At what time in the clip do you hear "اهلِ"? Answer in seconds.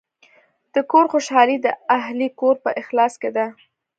1.97-2.19